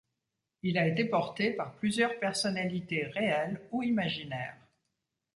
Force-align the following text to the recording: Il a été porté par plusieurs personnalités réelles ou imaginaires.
Il 0.63 0.79
a 0.79 0.87
été 0.87 1.05
porté 1.05 1.51
par 1.51 1.75
plusieurs 1.75 2.17
personnalités 2.17 3.05
réelles 3.05 3.61
ou 3.71 3.83
imaginaires. 3.83 4.57